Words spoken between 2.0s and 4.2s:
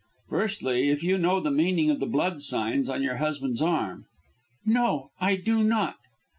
blood signs on your husband's arm?"